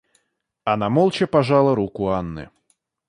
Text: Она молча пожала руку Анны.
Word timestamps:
Она 0.63 0.89
молча 0.89 1.27
пожала 1.27 1.75
руку 1.75 2.07
Анны. 2.09 2.49